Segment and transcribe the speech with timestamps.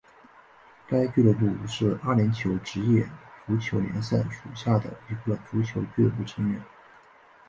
[0.87, 3.07] 该俱乐部是阿联酋职业
[3.45, 6.59] 足球联赛属下的一个足球俱乐部成员。